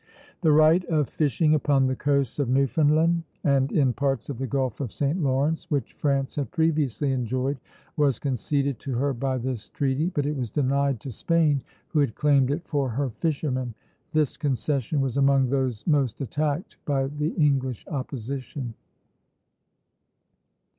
The 0.41 0.51
right 0.51 0.83
of 0.85 1.09
fishing 1.09 1.53
upon 1.53 1.85
the 1.85 1.95
coasts 1.95 2.39
of 2.39 2.49
Newfoundland 2.49 3.21
and 3.43 3.71
in 3.71 3.93
parts 3.93 4.31
of 4.31 4.39
the 4.39 4.47
Gulf 4.47 4.81
of 4.81 4.91
St. 4.91 5.21
Lawrence, 5.21 5.69
which 5.69 5.93
France 5.93 6.33
had 6.37 6.49
previously 6.49 7.11
enjoyed, 7.11 7.59
was 7.97 8.17
conceded 8.17 8.79
to 8.79 8.93
her 8.95 9.13
by 9.13 9.37
this 9.37 9.69
treaty; 9.69 10.07
but 10.09 10.25
it 10.25 10.35
was 10.35 10.49
denied 10.49 10.99
to 11.01 11.11
Spain, 11.11 11.61
who 11.89 11.99
had 11.99 12.15
claimed 12.15 12.49
it 12.49 12.67
for 12.67 12.89
her 12.89 13.11
fishermen. 13.11 13.75
This 14.11 14.37
concession 14.37 15.01
was 15.01 15.17
among 15.17 15.51
those 15.51 15.85
most 15.85 16.19
attacked 16.19 16.77
by 16.85 17.05
the 17.05 17.35
English 17.35 17.85
opposition. 17.87 18.73